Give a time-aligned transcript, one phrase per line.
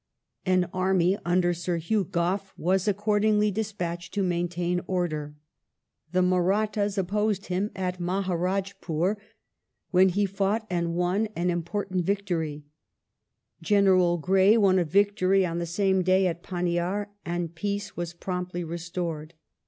[0.47, 5.35] An army under Sir Hugh Gough was, accordingly, despatched to maintain order.
[6.11, 9.17] The Mardthds opposed him at Mahdrajpur,
[9.91, 12.65] when he fought and won an important victory;
[13.61, 18.63] General Grey won a victory on the same day at Pannidr; and peace was promptly
[18.63, 19.35] restored.